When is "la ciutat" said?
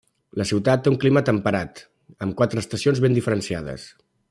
0.39-0.81